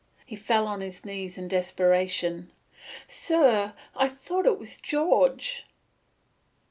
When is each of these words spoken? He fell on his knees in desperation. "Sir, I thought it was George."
He 0.25 0.35
fell 0.35 0.65
on 0.65 0.81
his 0.81 1.05
knees 1.05 1.37
in 1.37 1.47
desperation. 1.47 2.49
"Sir, 3.05 3.75
I 3.95 4.09
thought 4.09 4.47
it 4.47 4.57
was 4.57 4.77
George." 4.77 5.67